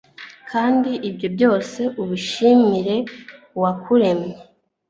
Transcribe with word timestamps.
kandi 0.51 0.91
ibyo 1.09 1.27
byose, 1.35 1.81
ubishimire 2.01 2.95
uwakuremye 3.57 4.35